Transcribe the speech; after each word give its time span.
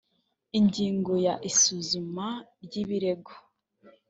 ingingo 0.59 1.11
ya 1.25 1.33
isuzuma 1.49 2.27
ry 2.63 2.73
ibirego 2.81 3.33